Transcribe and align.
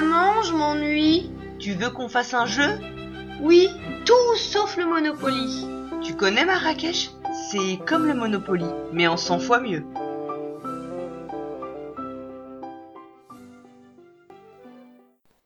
Maman, 0.00 0.42
je 0.42 0.54
m'ennuie. 0.54 1.30
Tu 1.58 1.74
veux 1.74 1.90
qu'on 1.90 2.08
fasse 2.08 2.32
un 2.32 2.46
jeu? 2.46 2.78
Oui, 3.42 3.68
tout 4.06 4.36
sauf 4.36 4.78
le 4.78 4.86
Monopoly. 4.86 5.66
Tu 6.02 6.14
connais 6.14 6.46
Marrakech? 6.46 7.10
C'est 7.50 7.78
comme 7.86 8.06
le 8.06 8.14
Monopoly, 8.14 8.64
mais 8.94 9.06
en 9.06 9.18
100 9.18 9.40
fois 9.40 9.60
mieux. 9.60 9.84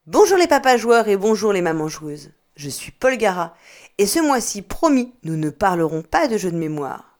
Bonjour 0.06 0.38
les 0.38 0.46
papas 0.46 0.77
joueurs 0.77 1.09
et 1.09 1.16
bonjour 1.16 1.52
les 1.52 1.62
mamans 1.62 1.89
joueuses. 1.89 2.30
Je 2.55 2.68
suis 2.68 2.93
Paul 2.93 3.16
Gara 3.16 3.57
et 3.98 4.07
ce 4.07 4.21
mois-ci, 4.21 4.62
promis, 4.62 5.12
nous 5.25 5.36
ne 5.36 5.50
parlerons 5.50 6.02
pas 6.02 6.29
de 6.29 6.39
jeu 6.39 6.52
de 6.52 6.57
mémoire. 6.57 7.18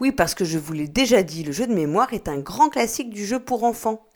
Oui, 0.00 0.10
parce 0.10 0.34
que 0.34 0.46
je 0.46 0.58
vous 0.58 0.72
l'ai 0.72 0.88
déjà 0.88 1.22
dit, 1.22 1.44
le 1.44 1.52
jeu 1.52 1.66
de 1.66 1.74
mémoire 1.74 2.14
est 2.14 2.28
un 2.28 2.38
grand 2.38 2.70
classique 2.70 3.10
du 3.10 3.26
jeu 3.26 3.40
pour 3.40 3.64
enfants. 3.64 4.06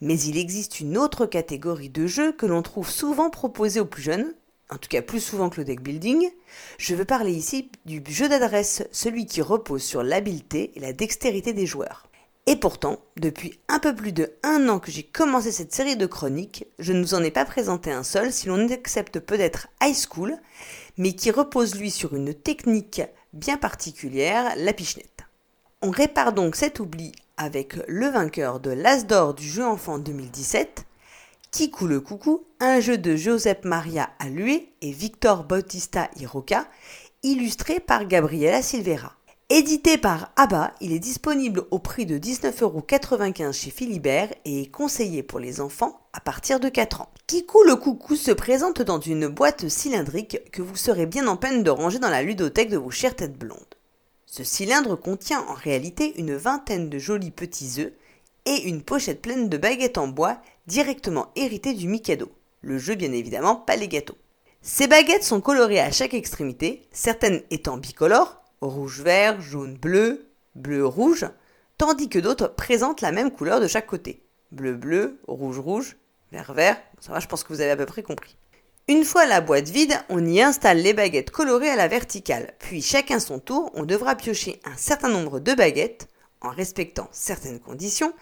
Mais 0.00 0.18
il 0.18 0.38
existe 0.38 0.80
une 0.80 0.96
autre 0.96 1.26
catégorie 1.26 1.90
de 1.90 2.06
jeux 2.06 2.32
que 2.32 2.46
l'on 2.46 2.62
trouve 2.62 2.90
souvent 2.90 3.30
proposés 3.30 3.80
aux 3.80 3.86
plus 3.86 4.02
jeunes, 4.02 4.32
en 4.70 4.78
tout 4.78 4.88
cas 4.88 5.02
plus 5.02 5.20
souvent 5.20 5.50
que 5.50 5.58
le 5.58 5.64
deck 5.64 5.82
building. 5.82 6.30
Je 6.78 6.94
veux 6.94 7.04
parler 7.04 7.32
ici 7.32 7.70
du 7.84 8.02
jeu 8.08 8.28
d'adresse, 8.28 8.84
celui 8.92 9.26
qui 9.26 9.42
repose 9.42 9.82
sur 9.82 10.02
l'habileté 10.02 10.72
et 10.74 10.80
la 10.80 10.92
dextérité 10.92 11.52
des 11.52 11.66
joueurs. 11.66 12.06
Et 12.46 12.56
pourtant, 12.56 12.98
depuis 13.16 13.60
un 13.68 13.78
peu 13.78 13.94
plus 13.94 14.12
de 14.12 14.32
un 14.42 14.68
an 14.68 14.80
que 14.80 14.90
j'ai 14.90 15.02
commencé 15.02 15.52
cette 15.52 15.74
série 15.74 15.96
de 15.96 16.06
chroniques, 16.06 16.66
je 16.78 16.92
ne 16.92 17.02
vous 17.02 17.14
en 17.14 17.22
ai 17.22 17.30
pas 17.30 17.44
présenté 17.44 17.92
un 17.92 18.02
seul 18.02 18.32
si 18.32 18.48
l'on 18.48 18.70
accepte 18.70 19.20
peut-être 19.20 19.68
High 19.82 19.94
School, 19.94 20.36
mais 20.96 21.12
qui 21.12 21.30
repose 21.30 21.76
lui 21.76 21.90
sur 21.90 22.14
une 22.14 22.34
technique 22.34 23.02
bien 23.32 23.56
particulière, 23.56 24.54
la 24.56 24.72
pichenette. 24.72 25.24
On 25.82 25.90
répare 25.90 26.32
donc 26.32 26.56
cet 26.56 26.80
oubli 26.80 27.12
avec 27.40 27.76
le 27.88 28.06
vainqueur 28.06 28.60
de 28.60 28.70
l'As 28.70 29.06
d'or 29.06 29.32
du 29.32 29.48
jeu 29.48 29.64
enfant 29.64 29.98
2017, 29.98 30.84
Kikou 31.50 31.86
le 31.86 32.00
Coucou, 32.00 32.44
un 32.60 32.80
jeu 32.80 32.98
de 32.98 33.16
Joseph 33.16 33.64
Maria 33.64 34.10
Allué 34.18 34.68
et 34.82 34.92
Victor 34.92 35.44
Bautista 35.44 36.10
Iroca, 36.20 36.66
illustré 37.22 37.80
par 37.80 38.04
Gabriela 38.04 38.60
Silveira. 38.60 39.14
Édité 39.48 39.96
par 39.96 40.32
ABBA, 40.36 40.74
il 40.82 40.92
est 40.92 40.98
disponible 40.98 41.64
au 41.70 41.78
prix 41.78 42.04
de 42.04 42.18
19,95€ 42.18 43.52
chez 43.54 43.70
Philibert 43.70 44.28
et 44.44 44.62
est 44.62 44.70
conseillé 44.70 45.22
pour 45.22 45.38
les 45.38 45.62
enfants 45.62 45.98
à 46.12 46.20
partir 46.20 46.60
de 46.60 46.68
4 46.68 47.00
ans. 47.00 47.10
Kikou 47.26 47.62
le 47.62 47.76
Coucou 47.76 48.16
se 48.16 48.32
présente 48.32 48.82
dans 48.82 49.00
une 49.00 49.28
boîte 49.28 49.66
cylindrique 49.70 50.38
que 50.52 50.60
vous 50.60 50.76
serez 50.76 51.06
bien 51.06 51.26
en 51.26 51.38
peine 51.38 51.62
de 51.62 51.70
ranger 51.70 51.98
dans 51.98 52.10
la 52.10 52.22
ludothèque 52.22 52.68
de 52.68 52.76
vos 52.76 52.90
chères 52.90 53.16
têtes 53.16 53.38
blondes. 53.38 53.69
Ce 54.30 54.44
cylindre 54.44 54.94
contient 54.94 55.42
en 55.48 55.54
réalité 55.54 56.14
une 56.16 56.36
vingtaine 56.36 56.88
de 56.88 56.98
jolis 57.00 57.32
petits 57.32 57.80
œufs 57.80 57.92
et 58.46 58.62
une 58.68 58.80
pochette 58.80 59.22
pleine 59.22 59.48
de 59.48 59.56
baguettes 59.56 59.98
en 59.98 60.06
bois 60.06 60.40
directement 60.68 61.32
héritées 61.34 61.74
du 61.74 61.88
Mikado. 61.88 62.30
Le 62.60 62.78
jeu 62.78 62.94
bien 62.94 63.10
évidemment, 63.10 63.56
pas 63.56 63.74
les 63.74 63.88
gâteaux. 63.88 64.18
Ces 64.62 64.86
baguettes 64.86 65.24
sont 65.24 65.40
colorées 65.40 65.80
à 65.80 65.90
chaque 65.90 66.14
extrémité, 66.14 66.86
certaines 66.92 67.42
étant 67.50 67.76
bicolores, 67.76 68.40
rouge-vert, 68.60 69.40
jaune-bleu, 69.40 70.30
bleu-rouge, 70.54 71.26
tandis 71.76 72.08
que 72.08 72.20
d'autres 72.20 72.54
présentent 72.54 73.00
la 73.00 73.10
même 73.10 73.32
couleur 73.32 73.60
de 73.60 73.66
chaque 73.66 73.88
côté. 73.88 74.22
Bleu-bleu, 74.52 75.18
rouge-rouge, 75.26 75.96
vert-vert, 76.30 76.80
ça 77.00 77.10
va, 77.10 77.18
je 77.18 77.26
pense 77.26 77.42
que 77.42 77.52
vous 77.52 77.62
avez 77.62 77.72
à 77.72 77.76
peu 77.76 77.86
près 77.86 78.04
compris. 78.04 78.36
Une 78.90 79.04
fois 79.04 79.24
la 79.24 79.40
boîte 79.40 79.68
vide, 79.68 79.94
on 80.08 80.26
y 80.26 80.42
installe 80.42 80.78
les 80.78 80.94
baguettes 80.94 81.30
colorées 81.30 81.70
à 81.70 81.76
la 81.76 81.86
verticale, 81.86 82.54
puis 82.58 82.82
chacun 82.82 83.20
son 83.20 83.38
tour, 83.38 83.70
on 83.74 83.84
devra 83.84 84.16
piocher 84.16 84.58
un 84.64 84.76
certain 84.76 85.08
nombre 85.08 85.38
de 85.38 85.54
baguettes, 85.54 86.08
en 86.40 86.50
respectant 86.50 87.08
certaines 87.12 87.60
conditions, 87.60 88.12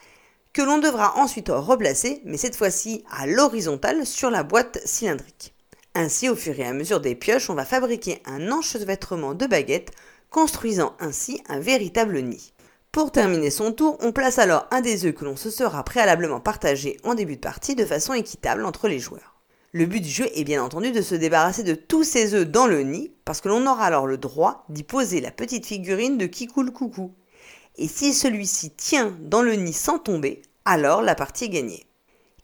que 0.53 0.61
l'on 0.61 0.77
devra 0.77 1.17
ensuite 1.17 1.49
replacer, 1.49 2.21
mais 2.27 2.37
cette 2.37 2.55
fois-ci 2.55 3.03
à 3.11 3.27
l'horizontale 3.27 4.05
sur 4.05 4.29
la 4.29 4.43
boîte 4.43 4.79
cylindrique. 4.85 5.55
Ainsi, 5.95 6.29
au 6.29 6.37
fur 6.37 6.61
et 6.61 6.67
à 6.67 6.75
mesure 6.75 7.01
des 7.01 7.15
pioches, 7.15 7.49
on 7.49 7.55
va 7.55 7.65
fabriquer 7.65 8.21
un 8.27 8.53
enchevêtrement 8.53 9.33
de 9.33 9.47
baguettes, 9.47 9.93
construisant 10.29 10.95
ainsi 11.01 11.43
un 11.49 11.61
véritable 11.61 12.21
nid. 12.21 12.53
Pour 12.93 13.11
terminer 13.11 13.51
son 13.51 13.73
tour, 13.73 13.97
on 14.03 14.13
place 14.13 14.39
alors 14.39 14.67
un 14.71 14.83
des 14.83 15.07
œufs 15.07 15.15
que 15.15 15.25
l'on 15.25 15.37
se 15.37 15.49
sera 15.49 15.83
préalablement 15.83 16.41
partagé 16.41 16.99
en 17.05 17.15
début 17.15 17.37
de 17.37 17.41
partie 17.41 17.75
de 17.75 17.87
façon 17.87 18.13
équitable 18.13 18.67
entre 18.67 18.87
les 18.87 18.99
joueurs. 18.99 19.38
Le 19.73 19.85
but 19.85 20.01
du 20.01 20.09
jeu 20.09 20.27
est 20.35 20.45
bien 20.45 20.65
entendu 20.65 20.93
de 20.93 21.03
se 21.03 21.15
débarrasser 21.15 21.63
de 21.63 21.75
tous 21.75 22.03
ces 22.03 22.33
œufs 22.33 22.47
dans 22.49 22.67
le 22.67 22.83
nid, 22.83 23.13
parce 23.27 23.43
que 23.43 23.49
l'on 23.49 23.67
aura 23.67 23.85
alors 23.85 24.07
le 24.07 24.17
droit 24.17 24.65
d'y 24.71 24.83
poser 24.83 25.21
la 25.21 25.31
petite 25.31 25.67
figurine 25.67 26.17
de 26.17 26.25
qui 26.25 26.47
coule 26.47 26.73
coucou. 26.73 27.13
Et 27.77 27.87
si 27.87 28.15
celui-ci 28.15 28.71
tient 28.71 29.15
dans 29.21 29.43
le 29.43 29.53
nid 29.57 29.75
sans 29.75 29.99
tomber, 29.99 30.41
alors 30.65 31.03
la 31.03 31.15
partie 31.15 31.45
est 31.45 31.51
gagnée. 31.51 31.87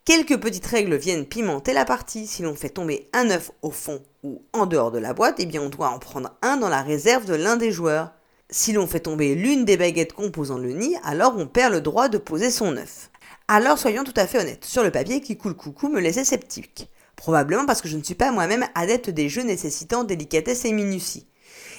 Quelques 0.05 0.39
petites 0.39 0.67
règles 0.67 0.97
viennent 0.97 1.25
pimenter 1.25 1.73
la 1.73 1.83
partie. 1.83 2.27
Si 2.27 2.43
l'on 2.43 2.53
fait 2.53 2.69
tomber 2.69 3.09
un 3.11 3.31
œuf 3.31 3.49
au 3.63 3.71
fond 3.71 4.03
ou 4.21 4.43
en 4.53 4.67
dehors 4.67 4.91
de 4.91 4.99
la 4.99 5.15
boîte, 5.15 5.37
eh 5.39 5.47
bien 5.47 5.63
on 5.63 5.69
doit 5.69 5.89
en 5.89 5.97
prendre 5.97 6.31
un 6.43 6.57
dans 6.57 6.69
la 6.69 6.83
réserve 6.83 7.25
de 7.25 7.33
l'un 7.33 7.57
des 7.57 7.71
joueurs. 7.71 8.11
Si 8.51 8.71
l'on 8.71 8.85
fait 8.85 8.99
tomber 8.99 9.33
l'une 9.33 9.65
des 9.65 9.77
baguettes 9.77 10.13
composant 10.13 10.59
le 10.59 10.73
nid, 10.73 10.95
alors 11.03 11.33
on 11.35 11.47
perd 11.47 11.73
le 11.73 11.81
droit 11.81 12.07
de 12.07 12.19
poser 12.19 12.51
son 12.51 12.77
œuf. 12.77 13.09
Alors 13.47 13.79
soyons 13.79 14.03
tout 14.03 14.13
à 14.15 14.27
fait 14.27 14.37
honnêtes, 14.37 14.63
sur 14.63 14.83
le 14.83 14.91
papier 14.91 15.21
qui 15.21 15.37
coule 15.37 15.55
coucou 15.55 15.89
me 15.89 15.99
laissait 15.99 16.23
sceptique. 16.23 16.87
Probablement 17.15 17.65
parce 17.65 17.81
que 17.81 17.87
je 17.87 17.97
ne 17.97 18.03
suis 18.03 18.15
pas 18.15 18.31
moi-même 18.31 18.65
adepte 18.75 19.09
des 19.09 19.29
jeux 19.29 19.43
nécessitant 19.43 20.03
délicatesse 20.03 20.65
et 20.65 20.73
minutie. 20.73 21.27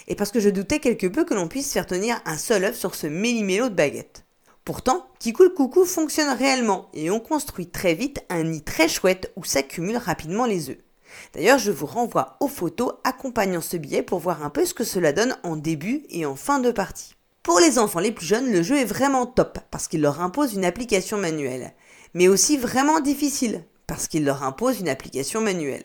Et 0.09 0.15
parce 0.15 0.31
que 0.31 0.41
je 0.41 0.49
doutais 0.49 0.79
quelque 0.79 1.07
peu 1.07 1.25
que 1.25 1.35
l'on 1.35 1.49
puisse 1.49 1.73
faire 1.73 1.87
tenir 1.87 2.21
un 2.25 2.39
seul 2.39 2.65
œuf 2.65 2.77
sur 2.77 2.95
ce 2.95 3.07
méli-mélo 3.07 3.69
de 3.69 3.75
baguette. 3.75 4.25
Pourtant, 4.65 5.07
Kikoul 5.21 5.55
Coucou 5.55 5.85
fonctionne 5.85 6.37
réellement 6.37 6.89
et 6.93 7.11
on 7.11 7.21
construit 7.21 7.69
très 7.69 7.95
vite 7.95 8.25
un 8.29 8.45
nid 8.45 8.63
très 8.63 8.89
chouette 8.89 9.33
où 9.37 9.45
s'accumulent 9.45 9.97
rapidement 9.97 10.47
les 10.47 10.71
œufs. 10.71 10.79
D'ailleurs, 11.35 11.59
je 11.59 11.71
vous 11.71 11.87
renvoie 11.87 12.37
aux 12.41 12.49
photos 12.49 12.95
accompagnant 13.05 13.61
ce 13.61 13.77
billet 13.77 14.03
pour 14.03 14.19
voir 14.19 14.45
un 14.45 14.51
peu 14.51 14.65
ce 14.65 14.75
que 14.75 14.85
cela 14.85 15.13
donne 15.13 15.37
en 15.45 15.57
début 15.57 16.03
et 16.09 16.27
en 16.27 16.35
fin 16.35 16.59
de 16.59 16.71
partie. 16.71 17.15
Pour 17.43 17.61
les 17.61 17.79
enfants 17.79 18.01
les 18.01 18.11
plus 18.11 18.27
jeunes, 18.27 18.51
le 18.51 18.63
jeu 18.63 18.77
est 18.77 18.85
vraiment 18.85 19.25
top 19.25 19.61
parce 19.71 19.87
qu'il 19.87 20.01
leur 20.01 20.21
impose 20.21 20.55
une 20.55 20.65
application 20.65 21.17
manuelle, 21.17 21.73
mais 22.13 22.27
aussi 22.27 22.57
vraiment 22.57 22.99
difficile 22.99 23.65
parce 23.87 24.09
qu'il 24.09 24.25
leur 24.25 24.43
impose 24.43 24.81
une 24.81 24.89
application 24.89 25.41
manuelle. 25.41 25.85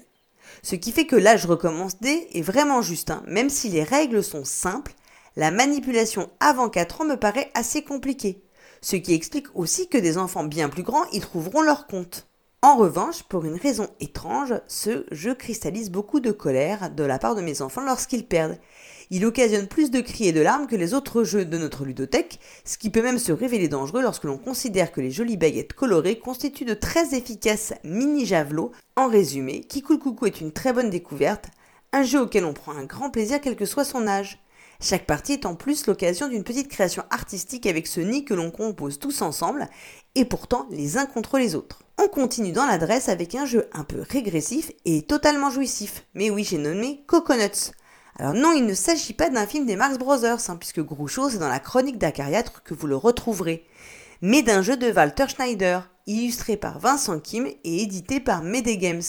Ce 0.64 0.76
qui 0.76 0.92
fait 0.92 1.06
que 1.06 1.16
l'âge 1.16 1.46
recommence 1.46 2.00
D 2.00 2.28
est 2.34 2.42
vraiment 2.42 2.82
juste, 2.82 3.12
hein. 3.12 3.24
même 3.28 3.50
si 3.50 3.70
les 3.70 3.84
règles 3.84 4.24
sont 4.24 4.46
simples, 4.46 4.94
la 5.36 5.52
manipulation 5.52 6.30
avant 6.40 6.70
4 6.70 7.02
ans 7.02 7.06
me 7.06 7.16
paraît 7.16 7.52
assez 7.54 7.84
compliquée, 7.84 8.44
ce 8.82 8.96
qui 8.96 9.14
explique 9.14 9.48
aussi 9.56 9.88
que 9.88 9.98
des 9.98 10.18
enfants 10.18 10.44
bien 10.44 10.70
plus 10.70 10.84
grands 10.84 11.06
y 11.12 11.20
trouveront 11.20 11.62
leur 11.62 11.88
compte. 11.88 12.28
En 12.64 12.76
revanche, 12.76 13.24
pour 13.24 13.44
une 13.44 13.56
raison 13.56 13.88
étrange, 14.00 14.54
ce 14.68 15.08
jeu 15.10 15.34
cristallise 15.34 15.90
beaucoup 15.90 16.20
de 16.20 16.32
colère 16.32 16.92
de 16.92 17.04
la 17.04 17.18
part 17.18 17.34
de 17.34 17.42
mes 17.42 17.64
enfants 17.64 17.82
lorsqu'ils 17.82 18.28
perdent. 18.28 18.60
Il 19.10 19.26
occasionne 19.26 19.68
plus 19.68 19.90
de 19.90 20.00
cris 20.00 20.28
et 20.28 20.32
de 20.32 20.42
larmes 20.42 20.68
que 20.68 20.76
les 20.76 20.94
autres 20.94 21.24
jeux 21.24 21.44
de 21.44 21.58
notre 21.58 21.86
ludothèque, 21.86 22.40
ce 22.64 22.78
qui 22.78 22.92
peut 22.92 23.02
même 23.02 23.18
se 23.18 23.32
révéler 23.32 23.68
dangereux 23.68 24.04
lorsque 24.04 24.26
l'on 24.26 24.38
considère 24.38 24.92
que 24.92 25.02
les 25.02 25.10
jolies 25.10 25.38
baguettes 25.38 25.74
colorées 25.74 26.20
constituent 26.20 26.66
de 26.66 26.76
très 26.76 27.16
efficaces 27.16 27.74
mini-javelots. 27.84 28.74
En 28.96 29.08
résumé, 29.08 29.66
Coucou 29.84 30.28
est 30.28 30.40
une 30.40 30.52
très 30.52 30.72
bonne 30.72 30.92
découverte, 30.92 31.48
un 31.94 32.04
jeu 32.04 32.22
auquel 32.22 32.46
on 32.46 32.54
prend 32.54 32.74
un 32.74 32.86
grand 32.86 33.10
plaisir 33.10 33.42
quel 33.42 33.56
que 33.56 33.66
soit 33.66 33.86
son 33.86 34.06
âge. 34.06 34.40
Chaque 34.84 35.06
partie 35.06 35.34
est 35.34 35.46
en 35.46 35.54
plus 35.54 35.86
l'occasion 35.86 36.28
d'une 36.28 36.44
petite 36.44 36.68
création 36.68 37.04
artistique 37.12 37.68
avec 37.68 37.86
ce 37.86 38.02
nid 38.02 38.26
que 38.26 38.34
l'on 38.34 38.50
compose 38.50 38.98
tous 38.98 39.22
ensemble, 39.22 39.70
et 40.16 40.26
pourtant 40.26 40.66
les 40.72 40.98
uns 40.98 41.06
contre 41.06 41.38
les 41.38 41.54
autres. 41.54 41.84
On 42.00 42.08
continue 42.08 42.52
dans 42.52 42.66
l'adresse 42.66 43.08
avec 43.08 43.36
un 43.36 43.46
jeu 43.46 43.70
un 43.74 43.84
peu 43.84 44.02
régressif 44.02 44.72
et 44.86 45.04
totalement 45.04 45.52
jouissif. 45.52 46.08
Mais 46.16 46.32
oui, 46.32 46.44
j'ai 46.44 46.58
nommé 46.58 47.04
Coconuts. 47.06 47.74
Alors 48.18 48.34
non, 48.34 48.54
il 48.54 48.66
ne 48.66 48.74
s'agit 48.74 49.14
pas 49.14 49.30
d'un 49.30 49.46
film 49.46 49.68
des 49.68 49.76
Marx 49.76 50.00
Brothers, 50.00 50.50
hein, 50.50 50.58
puisque 50.58 50.82
Groucho, 50.82 51.30
c'est 51.30 51.38
dans 51.38 51.48
la 51.48 51.60
chronique 51.60 52.00
d'Acariâtre 52.00 52.64
que 52.64 52.74
vous 52.74 52.88
le 52.88 52.96
retrouverez, 52.96 53.68
mais 54.22 54.42
d'un 54.42 54.64
jeu 54.64 54.78
de 54.78 54.92
Walter 54.92 55.28
Schneider, 55.28 55.92
illustré 56.08 56.58
par 56.58 56.80
Vincent 56.80 57.20
Kim 57.20 57.46
et 57.46 57.84
édité 57.84 58.20
par 58.20 58.42
Mede 58.42 58.80
Games. 58.80 59.04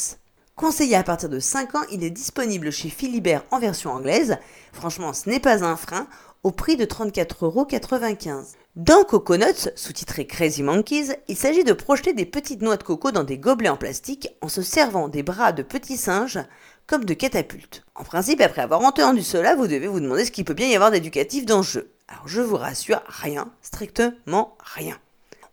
Conseillé 0.56 0.96
à 0.96 1.02
partir 1.02 1.28
de 1.28 1.40
5 1.40 1.74
ans, 1.74 1.82
il 1.90 2.04
est 2.04 2.10
disponible 2.10 2.70
chez 2.70 2.90
Philibert 2.90 3.44
en 3.50 3.58
version 3.58 3.90
anglaise. 3.90 4.36
Franchement, 4.72 5.12
ce 5.12 5.28
n'est 5.28 5.40
pas 5.40 5.64
un 5.64 5.76
frein, 5.76 6.06
au 6.42 6.50
prix 6.50 6.76
de 6.76 6.84
34,95€. 6.84 8.54
Dans 8.76 9.04
Coconuts, 9.04 9.70
sous-titré 9.76 10.26
Crazy 10.26 10.62
Monkeys, 10.62 11.16
il 11.28 11.36
s'agit 11.36 11.64
de 11.64 11.72
projeter 11.72 12.12
des 12.12 12.26
petites 12.26 12.62
noix 12.62 12.76
de 12.76 12.82
coco 12.82 13.12
dans 13.12 13.24
des 13.24 13.38
gobelets 13.38 13.68
en 13.68 13.76
plastique 13.76 14.28
en 14.40 14.48
se 14.48 14.62
servant 14.62 15.08
des 15.08 15.22
bras 15.22 15.52
de 15.52 15.62
petits 15.62 15.96
singes 15.96 16.40
comme 16.86 17.04
de 17.04 17.14
catapultes. 17.14 17.84
En 17.94 18.04
principe, 18.04 18.40
après 18.40 18.62
avoir 18.62 18.82
entendu 18.82 19.22
cela, 19.22 19.54
vous 19.54 19.66
devez 19.66 19.86
vous 19.86 20.00
demander 20.00 20.24
ce 20.24 20.30
qu'il 20.30 20.44
peut 20.44 20.54
bien 20.54 20.68
y 20.68 20.74
avoir 20.74 20.90
d'éducatif 20.90 21.46
dans 21.46 21.62
ce 21.62 21.72
jeu. 21.72 21.92
Alors 22.08 22.28
je 22.28 22.40
vous 22.40 22.56
rassure, 22.56 23.02
rien, 23.06 23.50
strictement 23.62 24.56
rien. 24.58 24.98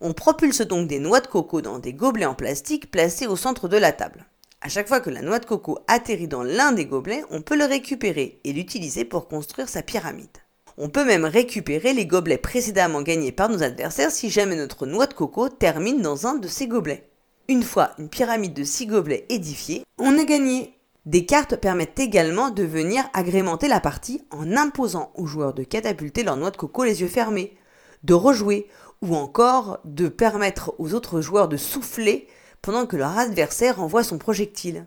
On 0.00 0.12
propulse 0.12 0.62
donc 0.62 0.88
des 0.88 0.98
noix 0.98 1.20
de 1.20 1.26
coco 1.26 1.60
dans 1.60 1.78
des 1.78 1.92
gobelets 1.92 2.26
en 2.26 2.34
plastique 2.34 2.90
placés 2.90 3.26
au 3.26 3.36
centre 3.36 3.68
de 3.68 3.76
la 3.76 3.92
table. 3.92 4.26
À 4.62 4.68
chaque 4.68 4.88
fois 4.88 5.00
que 5.00 5.08
la 5.08 5.22
noix 5.22 5.38
de 5.38 5.46
coco 5.46 5.78
atterrit 5.88 6.28
dans 6.28 6.42
l'un 6.42 6.72
des 6.72 6.84
gobelets, 6.84 7.24
on 7.30 7.40
peut 7.40 7.56
le 7.56 7.64
récupérer 7.64 8.40
et 8.44 8.52
l'utiliser 8.52 9.06
pour 9.06 9.26
construire 9.26 9.70
sa 9.70 9.82
pyramide. 9.82 10.28
On 10.76 10.90
peut 10.90 11.04
même 11.04 11.24
récupérer 11.24 11.94
les 11.94 12.04
gobelets 12.04 12.36
précédemment 12.36 13.00
gagnés 13.00 13.32
par 13.32 13.48
nos 13.48 13.62
adversaires 13.62 14.10
si 14.10 14.28
jamais 14.28 14.56
notre 14.56 14.84
noix 14.84 15.06
de 15.06 15.14
coco 15.14 15.48
termine 15.48 16.02
dans 16.02 16.26
un 16.26 16.34
de 16.34 16.46
ces 16.46 16.66
gobelets. 16.66 17.08
Une 17.48 17.62
fois 17.62 17.92
une 17.98 18.10
pyramide 18.10 18.52
de 18.52 18.64
six 18.64 18.86
gobelets 18.86 19.24
édifiée, 19.30 19.82
on 19.98 20.18
a 20.18 20.24
gagné. 20.24 20.74
Des 21.06 21.24
cartes 21.24 21.56
permettent 21.56 21.98
également 21.98 22.50
de 22.50 22.62
venir 22.62 23.02
agrémenter 23.14 23.66
la 23.66 23.80
partie 23.80 24.22
en 24.30 24.58
imposant 24.58 25.10
aux 25.14 25.26
joueurs 25.26 25.54
de 25.54 25.64
catapulter 25.64 26.22
leur 26.22 26.36
noix 26.36 26.50
de 26.50 26.58
coco 26.58 26.84
les 26.84 27.00
yeux 27.00 27.08
fermés, 27.08 27.56
de 28.04 28.12
rejouer 28.12 28.68
ou 29.00 29.16
encore 29.16 29.80
de 29.86 30.08
permettre 30.08 30.74
aux 30.78 30.92
autres 30.92 31.22
joueurs 31.22 31.48
de 31.48 31.56
souffler 31.56 32.28
pendant 32.62 32.86
que 32.86 32.96
leur 32.96 33.16
adversaire 33.18 33.80
envoie 33.80 34.04
son 34.04 34.18
projectile. 34.18 34.86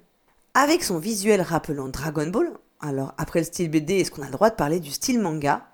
Avec 0.54 0.84
son 0.84 1.00
visuel 1.00 1.42
rappelant 1.42 1.88
Dragon 1.88 2.28
Ball, 2.28 2.52
alors 2.80 3.14
après 3.18 3.40
le 3.40 3.46
style 3.46 3.72
BD, 3.72 4.00
est-ce 4.00 4.12
qu'on 4.12 4.22
a 4.22 4.28
le 4.28 4.32
droit 4.32 4.50
de 4.50 4.56
parler 4.56 4.80
du 4.80 4.92
style 4.92 5.20
manga? 5.20 5.66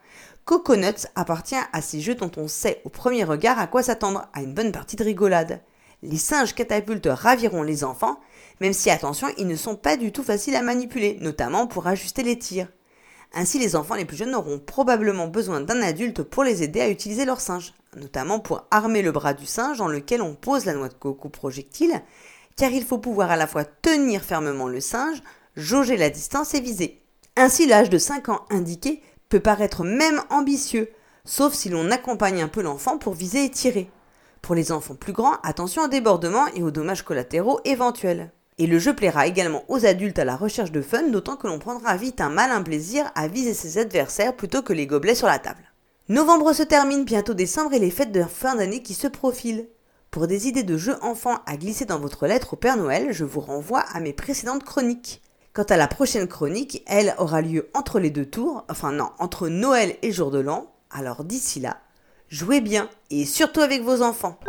Coconuts 0.46 1.08
appartient 1.16 1.56
à 1.74 1.82
ces 1.82 2.00
jeux 2.00 2.16
dont 2.16 2.32
on 2.38 2.48
sait 2.48 2.82
au 2.86 2.90
premier 2.90 3.24
regard 3.24 3.60
à 3.60 3.68
quoi 3.68 3.84
s'attendre, 3.84 4.28
à 4.34 4.42
une 4.42 4.54
bonne 4.54 4.72
partie 4.72 4.96
de 4.96 5.04
rigolade. 5.04 5.62
Les 6.02 6.18
singes 6.18 6.56
catapultes 6.56 7.10
raviront 7.12 7.62
les 7.62 7.84
enfants, 7.84 8.20
même 8.62 8.74
si 8.74 8.90
attention, 8.90 9.28
ils 9.38 9.48
ne 9.48 9.56
sont 9.56 9.76
pas 9.76 9.98
du 9.98 10.12
tout 10.12 10.24
faciles 10.24 10.56
à 10.56 10.62
manipuler, 10.62 11.18
notamment 11.20 11.68
pour 11.68 11.88
ajuster 11.88 12.24
les 12.24 12.40
tirs. 12.40 12.70
Ainsi, 13.34 13.60
les 13.60 13.76
enfants 13.76 13.96
les 13.96 14.06
plus 14.06 14.18
jeunes 14.18 14.34
auront 14.34 14.60
probablement 14.60 15.28
besoin 15.28 15.62
d'un 15.62 15.82
adulte 15.82 16.24
pour 16.24 16.44
les 16.44 16.64
aider 16.64 16.82
à 16.82 16.90
utiliser 16.90 17.26
leur 17.26 17.42
singe, 17.42 17.74
notamment 17.96 18.40
pour 18.40 18.66
armer 18.72 19.02
le 19.02 19.12
bras 19.12 19.34
du 19.34 19.46
singe 19.46 19.78
dans 19.78 19.88
lequel 19.88 20.22
on 20.22 20.36
pose 20.36 20.66
la 20.66 20.74
noix 20.74 20.90
de 20.90 20.94
coco 20.94 21.30
projectile, 21.30 22.02
car 22.56 22.72
il 22.72 22.84
faut 22.84 22.98
pouvoir 22.98 23.32
à 23.32 23.38
la 23.38 23.48
fois 23.48 23.66
tenir 23.66 24.24
fermement 24.24 24.68
le 24.68 24.82
singe, 24.82 25.22
jauger 25.56 25.98
la 25.98 26.10
distance 26.10 26.54
et 26.54 26.62
viser. 26.62 27.02
Ainsi, 27.36 27.68
l'âge 27.68 27.90
de 27.90 27.98
5 27.98 28.30
ans 28.30 28.46
indiqué 28.50 29.02
peut 29.30 29.40
paraître 29.40 29.84
même 29.84 30.22
ambitieux, 30.30 30.90
sauf 31.24 31.54
si 31.54 31.70
l'on 31.70 31.92
accompagne 31.92 32.42
un 32.42 32.48
peu 32.48 32.62
l'enfant 32.62 32.98
pour 32.98 33.14
viser 33.14 33.46
et 33.46 33.52
tirer. 33.52 33.90
Pour 34.42 34.56
les 34.56 34.72
enfants 34.72 34.96
plus 34.96 35.14
grands, 35.14 35.38
attention 35.44 35.84
aux 35.84 35.88
débordements 35.88 36.48
et 36.56 36.64
aux 36.64 36.72
dommages 36.72 37.04
collatéraux 37.04 37.60
éventuels. 37.66 38.32
Et 38.58 38.68
le 38.68 38.78
jeu 38.78 38.94
plaira 38.94 39.26
également 39.26 39.64
aux 39.70 39.86
adultes 39.86 40.20
à 40.20 40.26
la 40.26 40.36
recherche 40.36 40.72
de 40.72 40.82
fun, 40.82 41.04
d'autant 41.04 41.38
que 41.38 41.48
l'on 41.48 41.60
prendra 41.60 41.96
vite 41.96 42.20
un 42.20 42.30
malin 42.30 42.62
plaisir 42.62 43.10
à 43.16 43.28
viser 43.28 43.54
ses 43.54 43.78
adversaires 43.78 44.36
plutôt 44.36 44.62
que 44.62 44.74
les 44.74 44.88
gobelets 44.88 45.16
sur 45.16 45.28
la 45.28 45.40
table. 45.40 45.69
Novembre 46.10 46.54
se 46.54 46.64
termine, 46.64 47.06
bientôt 47.06 47.36
décembre 47.36 47.74
et 47.74 47.80
les 47.80 47.92
fêtes 47.92 48.12
de 48.12 48.24
fin 48.24 48.56
d'année 48.56 48.82
qui 48.82 48.96
se 48.96 49.06
profilent. 49.06 49.70
Pour 50.10 50.26
des 50.26 50.48
idées 50.48 50.64
de 50.64 50.76
jeux 50.76 50.98
enfants 51.04 51.38
à 51.46 51.56
glisser 51.56 51.86
dans 51.86 52.00
votre 52.00 52.26
lettre 52.26 52.54
au 52.54 52.56
Père 52.56 52.78
Noël, 52.78 53.10
je 53.12 53.26
vous 53.26 53.42
renvoie 53.42 53.82
à 53.82 54.00
mes 54.00 54.12
précédentes 54.12 54.64
chroniques. 54.64 55.22
Quant 55.54 55.62
à 55.70 55.78
la 55.78 55.88
prochaine 55.88 56.28
chronique, 56.28 56.84
elle 56.88 57.14
aura 57.20 57.42
lieu 57.42 57.70
entre 57.76 58.00
les 58.00 58.10
deux 58.10 58.26
tours, 58.26 58.66
enfin 58.72 58.92
non, 58.92 59.12
entre 59.20 59.50
Noël 59.50 59.98
et 60.02 60.12
Jour 60.12 60.32
de 60.32 60.40
l'An. 60.40 60.74
Alors 60.90 61.24
d'ici 61.24 61.60
là, 61.60 61.78
jouez 62.28 62.60
bien 62.60 62.90
et 63.12 63.26
surtout 63.26 63.62
avec 63.62 63.84
vos 63.84 64.02
enfants. 64.02 64.40